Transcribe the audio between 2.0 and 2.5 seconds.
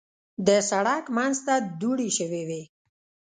شوې